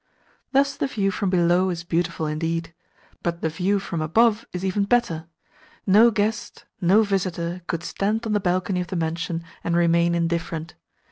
Thus 0.51 0.75
the 0.75 0.87
view 0.87 1.11
from 1.11 1.29
below 1.29 1.69
is 1.69 1.83
beautiful 1.83 2.25
indeed. 2.25 2.73
But 3.21 3.41
the 3.41 3.49
view 3.49 3.77
from 3.77 4.01
above 4.01 4.47
is 4.51 4.65
even 4.65 4.85
better. 4.85 5.27
No 5.85 6.09
guest, 6.09 6.65
no 6.81 7.03
visitor, 7.03 7.61
could 7.67 7.83
stand 7.83 8.25
on 8.25 8.33
the 8.33 8.39
balcony 8.39 8.81
of 8.81 8.87
the 8.87 8.95
mansion 8.95 9.43
and 9.63 9.75
remain 9.75 10.15
indifferent. 10.15 10.73